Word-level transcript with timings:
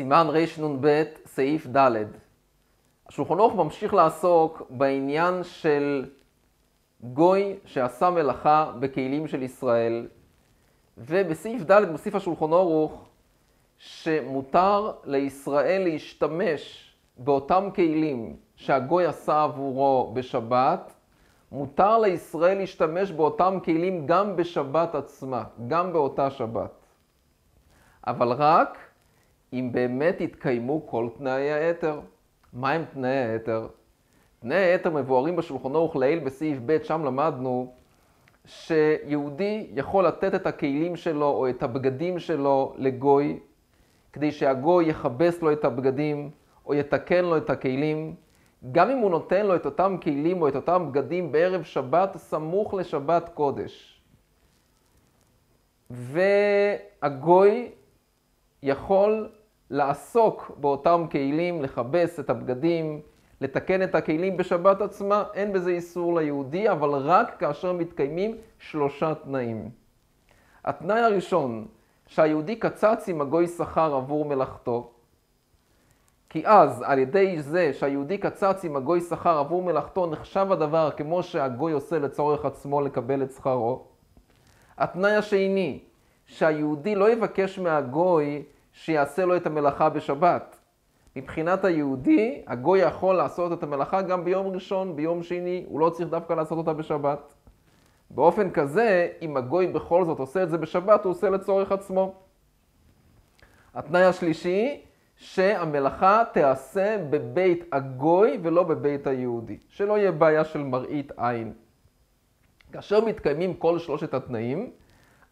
סימן 0.00 0.26
רנ"ב, 0.58 1.02
סעיף 1.26 1.66
ד'. 1.66 2.04
השולחן 3.08 3.34
ערוך 3.34 3.54
ממשיך 3.54 3.94
לעסוק 3.94 4.62
בעניין 4.70 5.42
של 5.42 6.10
גוי 7.00 7.56
שעשה 7.64 8.10
מלאכה 8.10 8.72
בכלים 8.78 9.28
של 9.28 9.42
ישראל, 9.42 10.08
ובסעיף 10.98 11.62
ד' 11.62 11.90
מוסיף 11.90 12.14
השולחן 12.14 12.52
ערוך 12.52 13.08
שמותר 13.78 14.92
לישראל 15.04 15.82
להשתמש 15.84 16.94
באותם 17.16 17.68
כלים 17.74 18.36
שהגוי 18.56 19.06
עשה 19.06 19.42
עבורו 19.42 20.12
בשבת, 20.14 20.92
מותר 21.52 21.98
לישראל 21.98 22.58
להשתמש 22.58 23.12
באותם 23.12 23.58
כלים 23.64 24.06
גם 24.06 24.36
בשבת 24.36 24.94
עצמה, 24.94 25.44
גם 25.68 25.92
באותה 25.92 26.30
שבת. 26.30 26.86
אבל 28.06 28.32
רק 28.32 28.89
אם 29.52 29.68
באמת 29.72 30.20
יתקיימו 30.20 30.86
כל 30.86 31.08
תנאי 31.18 31.52
היתר. 31.52 32.00
מהם 32.52 32.84
תנאי 32.92 33.10
היתר? 33.10 33.68
תנאי 34.40 34.56
היתר 34.56 34.90
מבוארים 34.90 35.36
בשולחנו 35.36 35.78
וכלעיל 35.78 36.18
בסעיף 36.18 36.58
ב', 36.66 36.82
שם 36.82 37.04
למדנו 37.04 37.72
שיהודי 38.44 39.66
יכול 39.74 40.06
לתת 40.06 40.34
את 40.34 40.46
הכלים 40.46 40.96
שלו 40.96 41.26
או 41.26 41.48
את 41.48 41.62
הבגדים 41.62 42.18
שלו 42.18 42.74
לגוי, 42.76 43.38
כדי 44.12 44.32
שהגוי 44.32 44.84
יכבס 44.84 45.42
לו 45.42 45.52
את 45.52 45.64
הבגדים 45.64 46.30
או 46.66 46.74
יתקן 46.74 47.24
לו 47.24 47.36
את 47.36 47.50
הכלים, 47.50 48.14
גם 48.72 48.90
אם 48.90 48.98
הוא 48.98 49.10
נותן 49.10 49.46
לו 49.46 49.56
את 49.56 49.66
אותם 49.66 49.96
כלים 50.02 50.42
או 50.42 50.48
את 50.48 50.56
אותם 50.56 50.88
בגדים 50.90 51.32
בערב 51.32 51.62
שבת 51.62 52.16
סמוך 52.16 52.74
לשבת 52.74 53.30
קודש. 53.34 54.02
והגוי 55.90 57.70
יכול 58.62 59.28
לעסוק 59.70 60.50
באותם 60.56 61.04
כלים, 61.10 61.62
לכבס 61.62 62.20
את 62.20 62.30
הבגדים, 62.30 63.00
לתקן 63.40 63.82
את 63.82 63.94
הכלים 63.94 64.36
בשבת 64.36 64.80
עצמה, 64.80 65.24
אין 65.34 65.52
בזה 65.52 65.70
איסור 65.70 66.20
ליהודי, 66.20 66.70
אבל 66.70 66.88
רק 66.88 67.36
כאשר 67.38 67.72
מתקיימים 67.72 68.36
שלושה 68.58 69.14
תנאים. 69.14 69.70
התנאי 70.64 71.00
הראשון, 71.00 71.66
שהיהודי 72.06 72.56
קצץ 72.56 73.08
עם 73.08 73.20
הגוי 73.20 73.46
שכר 73.46 73.94
עבור 73.94 74.24
מלאכתו, 74.24 74.90
כי 76.28 76.46
אז 76.46 76.82
על 76.86 76.98
ידי 76.98 77.42
זה 77.42 77.72
שהיהודי 77.72 78.18
קצץ 78.18 78.64
עם 78.64 78.76
הגוי 78.76 79.00
שכר 79.00 79.38
עבור 79.38 79.62
מלאכתו, 79.62 80.06
נחשב 80.06 80.52
הדבר 80.52 80.90
כמו 80.90 81.22
שהגוי 81.22 81.72
עושה 81.72 81.98
לצורך 81.98 82.44
עצמו 82.44 82.80
לקבל 82.80 83.22
את 83.22 83.32
שכרו. 83.32 83.84
התנאי 84.78 85.16
השני, 85.16 85.80
שהיהודי 86.26 86.94
לא 86.94 87.12
יבקש 87.12 87.58
מהגוי 87.58 88.42
שיעשה 88.72 89.24
לו 89.24 89.36
את 89.36 89.46
המלאכה 89.46 89.88
בשבת. 89.88 90.56
מבחינת 91.16 91.64
היהודי, 91.64 92.42
הגוי 92.46 92.78
יכול 92.78 93.14
לעשות 93.14 93.52
את 93.52 93.62
המלאכה 93.62 94.02
גם 94.02 94.24
ביום 94.24 94.46
ראשון, 94.46 94.96
ביום 94.96 95.22
שני, 95.22 95.64
הוא 95.68 95.80
לא 95.80 95.90
צריך 95.90 96.08
דווקא 96.08 96.32
לעשות 96.32 96.58
אותה 96.58 96.72
בשבת. 96.72 97.34
באופן 98.10 98.50
כזה, 98.50 99.08
אם 99.22 99.36
הגוי 99.36 99.66
בכל 99.66 100.04
זאת 100.04 100.18
עושה 100.18 100.42
את 100.42 100.50
זה 100.50 100.58
בשבת, 100.58 101.04
הוא 101.04 101.10
עושה 101.10 101.30
לצורך 101.30 101.72
עצמו. 101.72 102.14
התנאי 103.74 104.04
השלישי, 104.04 104.80
שהמלאכה 105.16 106.22
תיעשה 106.32 106.96
בבית 107.10 107.64
הגוי 107.72 108.38
ולא 108.42 108.62
בבית 108.62 109.06
היהודי, 109.06 109.58
שלא 109.68 109.98
יהיה 109.98 110.12
בעיה 110.12 110.44
של 110.44 110.62
מראית 110.62 111.12
עין. 111.16 111.52
כאשר 112.72 113.04
מתקיימים 113.04 113.54
כל 113.54 113.78
שלושת 113.78 114.14
התנאים, 114.14 114.70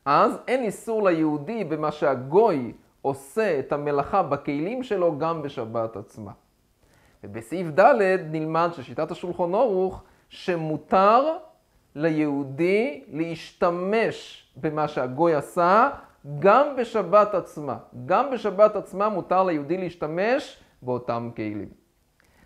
אז 0.04 0.38
אין 0.48 0.62
איסור 0.62 1.08
ליהודי 1.08 1.64
במה 1.64 1.92
שהגוי 1.92 2.72
עושה 3.08 3.58
את 3.58 3.72
המלאכה 3.72 4.22
בכלים 4.22 4.82
שלו 4.82 5.18
גם 5.18 5.42
בשבת 5.42 5.96
עצמה. 5.96 6.32
ובסעיף 7.24 7.66
ד' 7.66 7.94
נלמד 8.30 8.70
ששיטת 8.72 9.10
השולחון 9.10 9.54
אורוך 9.54 10.02
שמותר 10.28 11.36
ליהודי 11.94 13.04
להשתמש 13.12 14.48
במה 14.56 14.88
שהגוי 14.88 15.34
עשה 15.34 15.90
גם 16.38 16.76
בשבת 16.76 17.34
עצמה. 17.34 17.76
גם 18.06 18.30
בשבת 18.30 18.76
עצמה 18.76 19.08
מותר 19.08 19.44
ליהודי 19.44 19.76
להשתמש 19.76 20.58
באותם 20.82 21.30
כלים. 21.36 21.68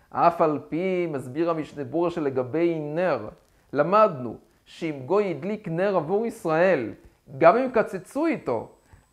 אף 0.09 0.41
על 0.41 0.59
פי 0.69 1.07
מסביר 1.11 1.49
המשנה 1.49 1.83
ברורה 1.83 2.11
שלגבי 2.11 2.79
נר, 2.79 3.29
למדנו 3.73 4.37
שאם 4.65 4.99
גוי 5.05 5.31
הדליק 5.31 5.67
נר 5.67 5.95
עבור 5.95 6.25
ישראל, 6.25 6.93
גם 7.37 7.57
אם 7.57 7.69
קצצו 7.73 8.25
איתו, 8.25 8.71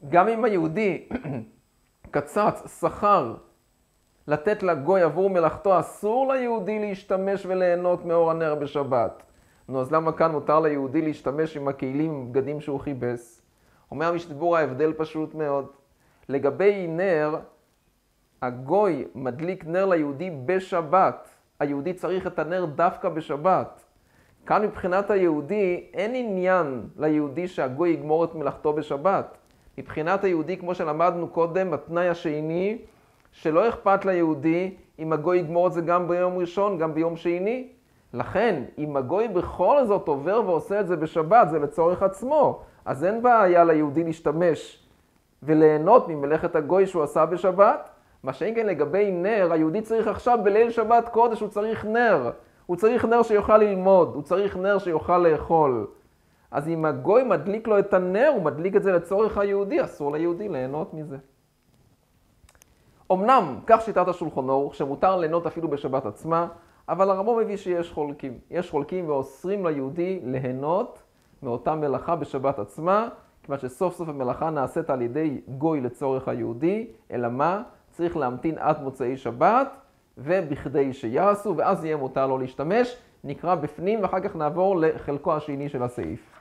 גם 0.09 0.28
אם 0.28 0.44
היהודי 0.44 1.09
קצץ, 2.11 2.81
שכר, 2.81 3.34
לתת 4.27 4.62
לגוי 4.62 5.03
עבור 5.03 5.31
מלאכתו, 5.31 5.81
אסור 5.81 6.33
ליהודי 6.33 6.78
להשתמש 6.78 7.47
וליהנות 7.47 8.05
מאור 8.05 8.31
הנר 8.31 8.55
בשבת. 8.55 9.22
נו, 9.69 9.81
אז 9.81 9.93
למה 9.93 10.12
כאן 10.12 10.33
מותר 10.33 10.61
ליהודי 10.61 11.03
להשתמש 11.03 11.56
עם 11.56 11.69
הכלים, 11.69 12.11
עם 12.11 12.33
בגדים 12.33 12.61
שהוא 12.61 12.81
כיבס? 12.81 13.43
אומר 13.91 14.06
המשתבור 14.06 14.56
ההבדל 14.56 14.93
פשוט 14.93 15.34
מאוד. 15.34 15.66
לגבי 16.28 16.87
נר, 16.87 17.38
הגוי 18.43 19.05
מדליק 19.15 19.65
נר 19.67 19.87
ליהודי 19.87 20.31
בשבת. 20.47 21.28
היהודי 21.61 21.94
צריך 21.94 22.27
את 22.27 22.38
הנר 22.38 22.65
דווקא 22.65 23.09
בשבת. 23.09 23.84
כאן 24.47 24.62
מבחינת 24.62 25.11
היהודי 25.11 25.91
אין 25.94 26.15
עניין 26.15 26.87
ליהודי 26.97 27.49
שהגוי 27.49 27.91
יגמור 27.91 28.25
את 28.25 28.34
מלאכתו 28.34 28.72
בשבת. 28.72 29.40
מבחינת 29.81 30.25
היהודי, 30.25 30.57
כמו 30.57 30.75
שלמדנו 30.75 31.29
קודם, 31.29 31.73
התנאי 31.73 32.09
השני, 32.09 32.79
שלא 33.33 33.69
אכפת 33.69 34.05
ליהודי 34.05 34.75
אם 34.99 35.13
הגוי 35.13 35.39
יגמור 35.39 35.67
את 35.67 35.73
זה 35.73 35.81
גם 35.81 36.09
ביום 36.09 36.39
ראשון, 36.39 36.79
גם 36.79 36.95
ביום 36.95 37.17
שני. 37.17 37.69
לכן, 38.15 38.63
אם 38.79 38.97
הגוי 38.97 39.29
בכל 39.29 39.85
זאת 39.85 40.09
עובר 40.09 40.43
ועושה 40.47 40.81
את 40.81 40.89
זה 40.89 40.97
בשבת, 40.97 41.51
זה 41.51 41.59
לצורך 41.59 42.03
עצמו, 42.03 42.61
אז 42.85 43.05
אין 43.05 43.23
בעיה 43.23 43.65
ליהודי 43.65 44.05
להשתמש 44.05 44.87
וליהנות 45.43 46.09
ממלאכת 46.09 46.57
הגוי 46.57 46.87
שהוא 46.87 47.03
עשה 47.03 47.27
בשבת. 47.27 47.91
מה 48.23 48.33
שאין 48.33 48.55
כן 48.55 48.67
לגבי 48.67 49.11
נר, 49.11 49.53
היהודי 49.53 49.81
צריך 49.81 50.09
עכשיו 50.09 50.39
בליל 50.45 50.71
שבת 50.71 51.09
קודש, 51.09 51.41
הוא 51.41 51.49
צריך 51.49 51.85
נר. 51.85 52.31
הוא 52.67 52.77
צריך 52.77 53.05
נר 53.05 53.23
שיוכל 53.23 53.59
ללמוד, 53.59 54.11
הוא 54.15 54.23
צריך 54.23 54.57
נר 54.57 54.79
שיוכל 54.79 55.19
לאכול. 55.19 55.87
אז 56.50 56.69
אם 56.69 56.84
הגוי 56.84 57.25
מדליק 57.25 57.69
לו 57.69 57.78
את 57.78 57.94
הנר, 57.94 58.31
הוא 58.34 58.43
מדליק 58.43 58.77
את 58.77 58.83
זה 58.83 58.93
לצורך 58.93 59.38
היהודי, 59.38 59.84
אסור 59.84 60.12
ליהודי 60.12 60.49
ליהנות 60.49 60.94
מזה. 60.94 61.16
אמנם, 63.12 63.59
כך 63.66 63.81
שיטת 63.81 64.09
השולחן 64.09 64.50
ערוך, 64.50 64.75
שמותר 64.75 65.16
ליהנות 65.16 65.47
אפילו 65.47 65.69
בשבת 65.69 66.06
עצמה, 66.06 66.49
אבל 66.88 67.11
הרמב"ם 67.11 67.38
מביא 67.38 67.56
שיש 67.56 67.93
חולקים. 67.93 68.38
יש 68.50 68.71
חולקים 68.71 69.09
ואוסרים 69.09 69.66
ליהודי 69.66 70.21
ליהנות 70.25 71.03
מאותה 71.43 71.75
מלאכה 71.75 72.16
בשבת 72.16 72.59
עצמה, 72.59 73.09
כיוון 73.43 73.59
שסוף 73.59 73.97
סוף 73.97 74.09
המלאכה 74.09 74.50
נעשית 74.50 74.91
על 74.91 75.03
ידי 75.03 75.41
גוי 75.49 75.81
לצורך 75.81 76.28
היהודי, 76.28 76.87
אלא 77.11 77.28
מה? 77.28 77.62
צריך 77.91 78.17
להמתין 78.17 78.59
עד 78.59 78.82
מוצאי 78.82 79.17
שבת, 79.17 79.77
ובכדי 80.19 80.93
שיעשו, 80.93 81.56
ואז 81.56 81.84
יהיה 81.84 81.97
מותר 81.97 82.27
לו 82.27 82.38
להשתמש. 82.38 82.97
נקרא 83.25 83.55
בפנים, 83.55 84.03
ואחר 84.03 84.21
כך 84.21 84.37
נעבור 84.37 84.77
לחלקו 84.77 85.37
השני 85.37 85.69
של 85.69 85.82
הסעיף. 85.82 86.40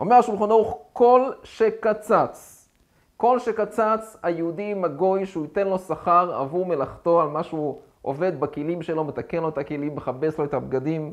אומר 0.00 0.16
השולחן 0.16 0.50
ערוך, 0.50 0.78
כל 0.92 1.30
שקצץ, 1.42 2.68
כל 3.16 3.38
שקצץ 3.38 4.16
היהודי 4.22 4.70
עם 4.70 4.84
הגוי 4.84 5.26
שהוא 5.26 5.42
ייתן 5.42 5.68
לו 5.68 5.78
שכר 5.78 6.34
עבור 6.34 6.66
מלאכתו 6.66 7.20
על 7.20 7.28
מה 7.28 7.42
שהוא 7.42 7.78
עובד 8.02 8.40
בכלים 8.40 8.82
שלו, 8.82 9.04
מתקן 9.04 9.38
לו 9.38 9.48
את 9.48 9.58
הכלים, 9.58 9.96
מכבס 9.96 10.38
לו 10.38 10.44
את 10.44 10.54
הבגדים, 10.54 11.12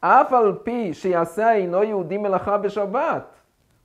אף 0.00 0.32
על 0.32 0.58
פי 0.62 0.94
שיעשה 0.94 1.52
אינו 1.52 1.82
יהודי 1.82 2.18
מלאכה 2.18 2.58
בשבת. 2.58 3.24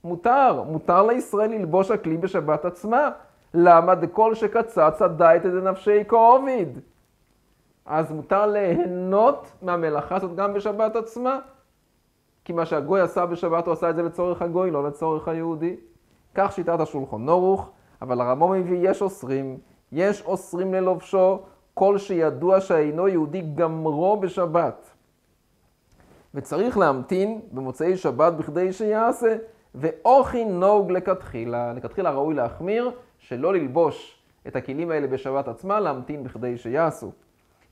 מותר, 0.04 0.62
מותר 0.66 1.02
לישראל 1.02 1.50
ללבוש 1.50 1.90
הכלי 1.90 2.16
בשבת 2.16 2.64
עצמה. 2.64 3.10
למה 3.54 3.94
דכל 3.94 4.34
שקצץ 4.34 5.02
הדייתא 5.02 5.48
דנפשי 5.48 6.04
כעוביד? 6.08 6.78
אז 7.86 8.12
מותר 8.12 8.46
ליהנות 8.46 9.52
מהמלאכה 9.62 10.16
הזאת 10.16 10.34
גם 10.36 10.54
בשבת 10.54 10.96
עצמה. 10.96 11.38
כי 12.44 12.52
מה 12.52 12.66
שהגוי 12.66 13.00
עשה 13.00 13.26
בשבת, 13.26 13.66
הוא 13.66 13.72
עשה 13.72 13.90
את 13.90 13.96
זה 13.96 14.02
לצורך 14.02 14.42
הגוי, 14.42 14.70
לא 14.70 14.88
לצורך 14.88 15.28
היהודי. 15.28 15.76
כך 16.34 16.52
שיטת 16.52 16.80
השולחון 16.80 17.24
נורוך, 17.24 17.70
אבל 18.02 18.20
הרמב"ם 18.20 18.52
מביא, 18.52 18.90
יש 18.90 19.02
אוסרים, 19.02 19.58
יש 19.92 20.22
אוסרים 20.22 20.74
ללובשו, 20.74 21.38
כל 21.74 21.98
שידוע 21.98 22.60
שאינו 22.60 23.08
יהודי 23.08 23.40
גמרו 23.54 24.16
בשבת. 24.16 24.90
וצריך 26.34 26.78
להמתין 26.78 27.40
במוצאי 27.52 27.96
שבת 27.96 28.32
בכדי 28.32 28.72
שיעשה, 28.72 29.36
ואוכי 29.74 30.44
נוג 30.44 30.90
לכתחילה. 30.90 31.72
לכתחילה 31.72 32.10
ראוי 32.10 32.34
להחמיר, 32.34 32.90
שלא 33.18 33.54
ללבוש 33.54 34.22
את 34.46 34.56
הכלים 34.56 34.90
האלה 34.90 35.06
בשבת 35.06 35.48
עצמה, 35.48 35.80
להמתין 35.80 36.24
בכדי 36.24 36.58
שיעשו. 36.58 37.12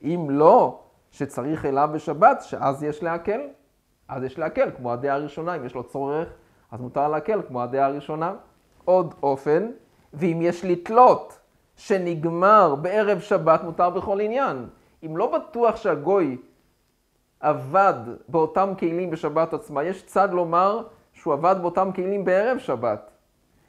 אם 0.03 0.27
לא, 0.31 0.81
שצריך 1.11 1.65
אליו 1.65 1.91
בשבת, 1.93 2.43
שאז 2.43 2.83
יש 2.83 3.03
להקל. 3.03 3.41
אז 4.17 4.23
יש 4.23 4.39
להקל, 4.39 4.71
כמו 4.77 4.93
הדעה 4.93 5.15
הראשונה, 5.15 5.57
אם 5.57 5.67
יש 5.67 5.75
לו 5.75 5.85
צורך, 5.85 6.29
אז 6.71 6.81
מותר 6.81 7.09
להקל, 7.09 7.41
כמו 7.49 7.63
הדעה 7.63 7.87
הראשונה. 7.87 8.35
עוד 8.85 9.15
אופן, 9.23 9.71
ואם 10.15 10.39
יש 10.43 10.65
לתלות 10.65 11.39
שנגמר 11.77 12.75
בערב 12.75 13.21
שבת 13.21 13.63
מותר 13.65 13.91
בכל 13.91 14.21
עניין. 14.21 14.67
אם 15.07 15.17
לא 15.17 15.39
בטוח 15.39 15.77
שהגוי 15.77 16.37
עבד 17.41 17.95
באותם 18.29 18.73
כלים 18.79 19.11
בשבת 19.11 19.55
עצמה, 19.55 19.85
יש 19.85 20.07
צד 20.07 20.33
לומר 20.33 20.83
שהוא 21.13 21.35
עבד 21.35 21.57
באותם 21.61 21.91
כלים 21.95 22.25
בערב 22.25 22.59
שבת. 22.59 23.11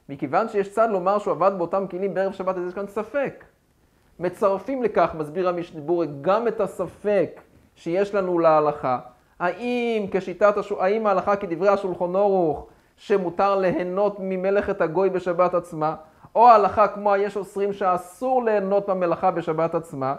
מכיוון 0.08 0.48
שיש 0.48 0.72
צד 0.72 0.90
לומר 0.90 1.18
שהוא 1.18 1.32
עבד 1.32 1.52
באותם 1.58 1.86
כלים 1.90 2.14
בערב 2.14 2.32
שבת, 2.32 2.56
אז 2.56 2.68
יש 2.68 2.74
כאן 2.74 2.86
ספק. 2.86 3.44
מצרפים 4.20 4.82
לכך, 4.82 5.10
מסביר 5.18 5.48
המשנבורי, 5.48 6.06
גם 6.20 6.48
את 6.48 6.60
הספק 6.60 7.40
שיש 7.74 8.14
לנו 8.14 8.38
להלכה. 8.38 8.98
האם 9.44 10.06
כשיטת, 10.10 10.56
הש... 10.56 10.72
האם 10.80 11.06
ההלכה 11.06 11.36
כדברי 11.36 11.68
השולחון 11.68 12.14
אורוך, 12.14 12.66
שמותר 12.96 13.56
ליהנות 13.56 14.16
ממלאכת 14.20 14.80
הגוי 14.80 15.10
בשבת 15.10 15.54
עצמה, 15.54 15.94
או 16.34 16.48
ההלכה 16.48 16.88
כמו 16.88 17.12
היש 17.12 17.36
אוסרים 17.36 17.72
שאסור 17.72 18.44
ליהנות 18.44 18.88
מהמלאכה 18.88 19.30
בשבת 19.30 19.74
עצמה. 19.74 20.14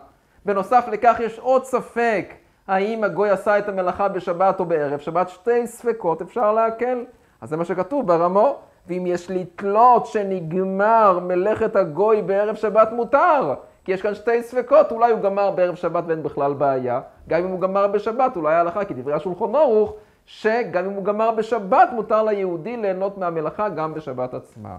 בנוסף 0.45 0.86
לכך 0.92 1.18
יש 1.19 1.39
עוד 1.39 1.63
ספק, 1.63 2.33
האם 2.68 3.04
הגוי 3.04 3.30
עשה 3.30 3.60
את 3.60 3.69
המלאכה 3.69 4.07
בשבת 4.07 4.60
או 4.60 4.66
בערב 4.66 5.00
שבת, 5.00 5.30
שתי 5.30 5.68
ספקות 5.68 6.21
אפשר 6.21 6.51
להקל. 6.51 7.06
אז 7.42 7.50
זה 7.50 7.57
מה 7.57 7.66
שכתוב 7.66 8.07
ברמו, 8.07 8.56
ואם 8.88 9.04
יש 9.07 9.31
לתלות 9.31 10.06
שנגמר 10.06 11.19
מלאכת 11.19 11.75
הגוי 11.75 12.21
בערב 12.21 12.56
שבת 12.56 12.92
מותר. 12.92 13.54
כי 13.85 13.91
יש 13.91 14.01
כאן 14.01 14.15
שתי 14.15 14.43
ספקות, 14.43 14.91
אולי 14.91 15.11
הוא 15.11 15.21
גמר 15.21 15.51
בערב 15.51 15.75
שבת 15.75 16.03
ואין 16.07 16.23
בכלל 16.23 16.53
בעיה, 16.53 17.01
גם 17.27 17.43
אם 17.43 17.49
הוא 17.49 17.59
גמר 17.59 17.87
בשבת, 17.87 18.35
אולי 18.35 18.55
ההלכה 18.55 18.85
כדברי 18.85 19.13
השולחון 19.13 19.55
ערוך, 19.55 19.93
שגם 20.25 20.85
אם 20.85 20.91
הוא 20.91 21.03
גמר 21.03 21.31
בשבת, 21.31 21.89
מותר 21.93 22.23
ליהודי 22.23 22.77
ליהנות 22.77 23.17
מהמלאכה 23.17 23.69
גם 23.69 23.93
בשבת 23.93 24.33
עצמה. 24.33 24.77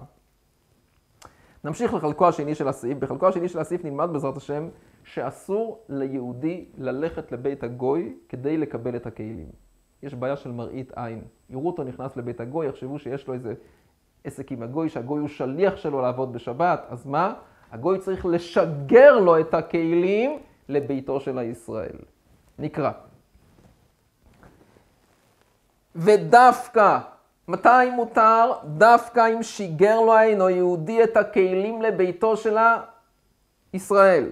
נמשיך 1.65 1.95
לחלקו 1.95 2.29
השני 2.29 2.55
של 2.55 2.69
הסעיף. 2.69 2.99
בחלקו 2.99 3.29
השני 3.29 3.49
של 3.49 3.59
הסעיף 3.59 3.85
נלמד 3.85 4.09
בעזרת 4.13 4.37
השם 4.37 4.69
שאסור 5.05 5.85
ליהודי 5.89 6.65
ללכת 6.79 7.33
לבית 7.33 7.65
הגוי 7.65 8.17
כדי 8.29 8.57
לקבל 8.57 8.97
את 8.97 9.07
הכלים. 9.07 9.47
יש 10.03 10.15
בעיה 10.15 10.37
של 10.37 10.53
מראית 10.53 10.93
עין. 10.97 11.23
יראו 11.51 11.67
אותו 11.67 11.85
נכנס 11.85 12.17
לבית 12.17 12.41
הגוי, 12.41 12.67
יחשבו 12.67 12.99
שיש 12.99 13.29
לו 13.29 13.35
איזה 13.35 13.55
עסק 14.25 14.53
עם 14.53 14.63
הגוי, 14.63 14.89
שהגוי 14.89 15.21
הוא 15.21 15.29
שליח 15.29 15.77
שלו 15.77 16.03
לעבוד 16.03 16.33
בשבת, 16.33 16.87
אז 16.89 17.07
מה? 17.07 17.35
הגוי 17.73 17.99
צריך 17.99 18.27
לשגר 18.27 19.21
לו 19.21 19.41
את 19.41 19.55
הכלים 19.55 20.39
לביתו 20.69 21.21
של 21.21 21.39
הישראל. 21.39 21.97
נקרא. 22.59 22.91
ודווקא, 25.97 26.99
מתי 27.49 27.91
מותר? 27.97 28.53
דווקא 28.65 29.33
אם 29.35 29.43
שיגר 29.43 30.01
לו 30.01 30.19
אינו 30.19 30.51
יהודי 30.51 31.05
את 31.05 31.17
הכלים 31.17 31.83
לביתו 31.83 32.37
של 32.37 32.57
הישראל. 33.73 34.31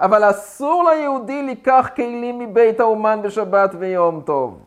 אבל 0.00 0.30
אסור 0.30 0.90
ליהודי 0.90 1.42
לקח 1.42 1.90
כלים 1.96 2.38
מבית 2.38 2.80
האומן 2.80 3.22
בשבת 3.22 3.70
ויום 3.78 4.22
טוב. 4.26 4.66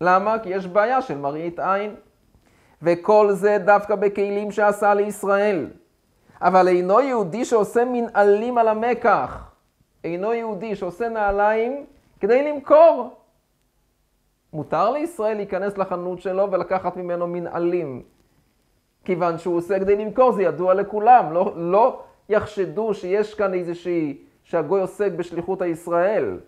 למה? 0.00 0.38
כי 0.38 0.48
יש 0.48 0.66
בעיה 0.66 1.02
של 1.02 1.18
מראית 1.18 1.60
עין. 1.60 1.94
וכל 2.82 3.32
זה 3.32 3.58
דווקא 3.64 3.94
בכלים 3.94 4.50
שעשה 4.50 4.94
לישראל. 4.94 5.66
אבל 6.40 6.68
אינו 6.68 7.00
יהודי 7.00 7.44
שעושה 7.44 7.84
מנעלים 7.84 8.58
על 8.58 8.68
המקח. 8.68 9.50
אינו 10.04 10.34
יהודי 10.34 10.76
שעושה 10.76 11.08
נעליים 11.08 11.86
כדי 12.20 12.52
למכור. 12.52 13.10
מותר 14.52 14.90
לישראל 14.90 15.36
להיכנס 15.36 15.78
לחנות 15.78 16.20
שלו 16.20 16.50
ולקחת 16.50 16.96
ממנו 16.96 17.26
מנעלים. 17.26 18.02
כיוון 19.04 19.38
שהוא 19.38 19.56
עושה 19.56 19.80
כדי 19.80 19.96
למכור, 19.96 20.32
זה 20.32 20.42
ידוע 20.42 20.74
לכולם. 20.74 21.32
לא, 21.32 21.52
לא 21.56 22.02
יחשדו 22.28 22.94
שיש 22.94 23.34
כאן 23.34 23.54
איזושהי, 23.54 24.18
שהגוי 24.44 24.80
עוסק 24.80 25.12
בשליחות 25.12 25.62
הישראל. 25.62 26.38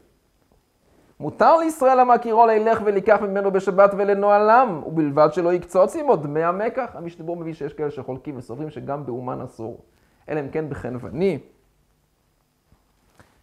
מותר 1.20 1.56
לישראל 1.56 2.00
המכירו 2.00 2.46
לילך 2.46 2.80
וליקח 2.84 3.18
ממנו 3.22 3.50
בשבת 3.50 3.90
ולנועלם, 3.98 4.82
ובלבד 4.86 5.28
שלא 5.32 5.52
יקצוץ 5.52 5.96
עמו 5.96 6.16
דמי 6.16 6.42
המקח. 6.42 6.90
המשתבור 6.94 7.36
מביא 7.36 7.54
שיש 7.54 7.74
כאלה 7.74 7.90
שחולקים 7.90 8.36
וסוברים 8.36 8.70
שגם 8.70 9.06
באומן 9.06 9.40
אסור. 9.40 9.80
אלא 10.28 10.40
אם 10.40 10.48
כן 10.48 10.68
בחנווני. 10.68 11.38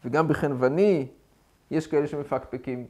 וגם 0.05 0.27
בחנווני 0.27 1.07
יש 1.71 1.87
כאלה 1.87 2.07
שמפקפקים. 2.07 2.87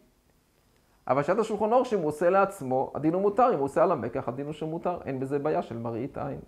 אבל 1.07 1.23
שעת 1.23 1.39
השולחון 1.39 1.73
אור, 1.73 1.85
שאם 1.85 1.99
הוא 1.99 2.07
עושה 2.07 2.29
לעצמו, 2.29 2.91
הדין 2.95 3.13
הוא 3.13 3.21
מותר, 3.21 3.49
אם 3.53 3.57
הוא 3.57 3.65
עושה 3.65 3.83
על 3.83 3.91
המקח, 3.91 4.27
הדין 4.27 4.45
הוא 4.45 4.53
שמותר. 4.53 4.97
אין 5.05 5.19
בזה 5.19 5.39
בעיה 5.39 5.61
של 5.61 5.77
מראית 5.77 6.17
עין. 6.17 6.39